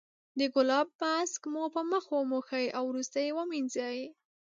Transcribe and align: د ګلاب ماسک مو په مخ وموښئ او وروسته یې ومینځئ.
د 0.39 0.41
ګلاب 0.53 0.87
ماسک 1.01 1.41
مو 1.53 1.63
په 1.75 1.81
مخ 1.91 2.03
وموښئ 2.15 2.65
او 2.77 2.83
وروسته 2.91 3.17
یې 3.25 3.31
ومینځئ. 3.35 3.99